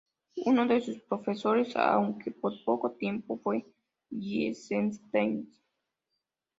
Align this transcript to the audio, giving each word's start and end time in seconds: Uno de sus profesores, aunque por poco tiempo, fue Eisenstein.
Uno 0.47 0.65
de 0.65 0.81
sus 0.81 0.99
profesores, 1.01 1.75
aunque 1.75 2.31
por 2.31 2.53
poco 2.65 2.89
tiempo, 2.93 3.37
fue 3.37 3.67
Eisenstein. 4.09 5.47